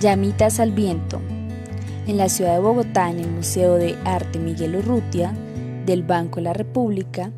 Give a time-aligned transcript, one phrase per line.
[0.00, 1.20] Llamitas al viento.
[2.06, 5.34] En la ciudad de Bogotá, en el Museo de Arte Miguel Urrutia
[5.84, 7.30] del Banco de la República,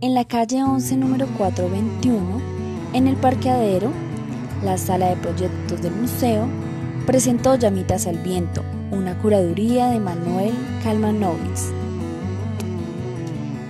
[0.00, 2.40] en la calle 11, número 421,
[2.92, 3.90] en el parqueadero,
[4.62, 6.46] la sala de proyectos del museo
[7.06, 8.62] presentó Llamitas al viento,
[8.92, 10.54] una curaduría de Manuel
[10.84, 11.58] Kalmanovic.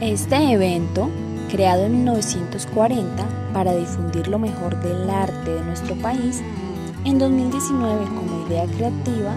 [0.02, 1.08] Este evento,
[1.50, 6.42] creado en 1940 para difundir lo mejor del arte de nuestro país,
[7.06, 9.36] en 2019 como idea creativa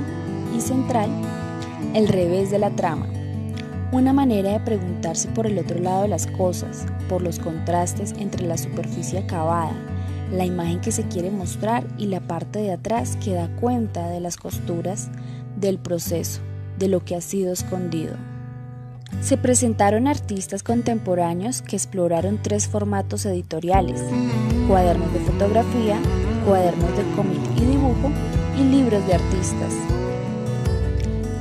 [0.57, 1.11] y central,
[1.93, 3.07] el revés de la trama.
[3.91, 8.47] Una manera de preguntarse por el otro lado de las cosas, por los contrastes entre
[8.47, 9.75] la superficie acabada,
[10.31, 14.19] la imagen que se quiere mostrar y la parte de atrás que da cuenta de
[14.19, 15.09] las costuras
[15.55, 16.41] del proceso,
[16.79, 18.15] de lo que ha sido escondido.
[19.21, 24.01] Se presentaron artistas contemporáneos que exploraron tres formatos editoriales,
[24.67, 25.99] cuadernos de fotografía,
[26.49, 28.09] cuadernos de cómic y dibujo
[28.57, 29.71] y libros de artistas.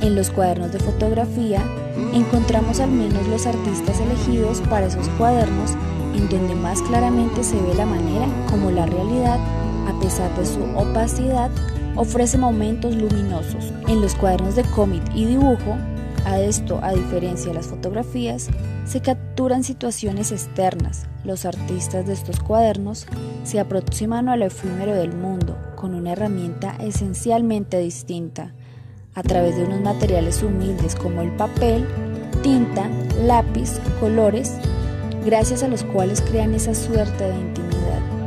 [0.01, 1.63] En los cuadernos de fotografía
[2.13, 5.71] encontramos al menos los artistas elegidos para esos cuadernos
[6.15, 9.39] en donde más claramente se ve la manera como la realidad,
[9.87, 11.49] a pesar de su opacidad,
[11.95, 13.73] ofrece momentos luminosos.
[13.87, 15.75] En los cuadernos de cómic y dibujo,
[16.25, 18.49] a esto, a diferencia de las fotografías,
[18.85, 21.07] se capturan situaciones externas.
[21.23, 23.07] Los artistas de estos cuadernos
[23.43, 28.53] se aproximan a lo efímero del mundo con una herramienta esencialmente distinta,
[29.15, 31.85] a través de unos materiales humildes como el papel,
[32.41, 32.89] tinta,
[33.23, 34.53] lápiz, colores,
[35.25, 38.18] gracias a los cuales crean esa suerte de intimidad.